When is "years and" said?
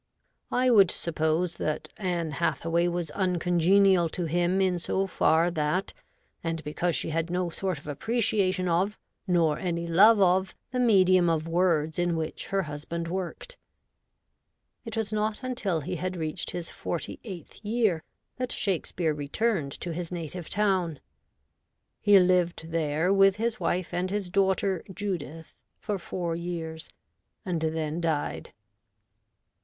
26.35-27.61